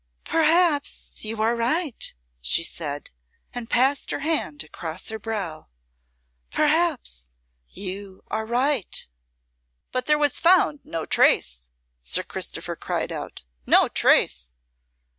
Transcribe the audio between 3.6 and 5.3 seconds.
passed her hand across her